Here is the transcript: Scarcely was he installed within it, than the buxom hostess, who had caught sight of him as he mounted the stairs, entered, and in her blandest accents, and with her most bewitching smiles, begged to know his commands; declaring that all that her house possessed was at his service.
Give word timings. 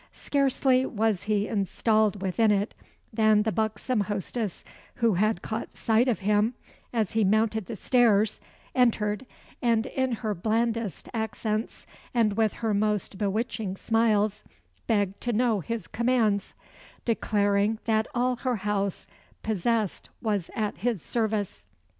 Scarcely 0.13 0.83
was 0.83 1.25
he 1.25 1.47
installed 1.47 2.23
within 2.23 2.49
it, 2.49 2.73
than 3.13 3.43
the 3.43 3.51
buxom 3.51 3.99
hostess, 4.01 4.63
who 4.95 5.13
had 5.13 5.43
caught 5.43 5.77
sight 5.77 6.07
of 6.07 6.21
him 6.21 6.55
as 6.91 7.11
he 7.11 7.23
mounted 7.23 7.67
the 7.67 7.75
stairs, 7.75 8.41
entered, 8.73 9.27
and 9.61 9.85
in 9.85 10.13
her 10.13 10.33
blandest 10.33 11.07
accents, 11.13 11.85
and 12.15 12.33
with 12.33 12.53
her 12.65 12.73
most 12.73 13.19
bewitching 13.19 13.75
smiles, 13.77 14.43
begged 14.87 15.21
to 15.21 15.31
know 15.33 15.59
his 15.59 15.85
commands; 15.85 16.55
declaring 17.05 17.77
that 17.85 18.07
all 18.15 18.37
that 18.37 18.41
her 18.41 18.55
house 18.55 19.05
possessed 19.43 20.09
was 20.19 20.49
at 20.55 20.77
his 20.79 21.03
service. 21.03 21.67